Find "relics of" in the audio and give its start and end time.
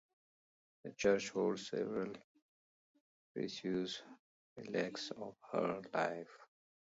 4.57-5.35